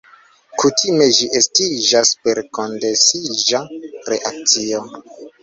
Kutime 0.61 1.05
ĝi 1.17 1.27
estiĝas 1.39 2.13
per 2.23 2.41
kondensiĝa 2.59 3.63
reakcio. 4.15 4.83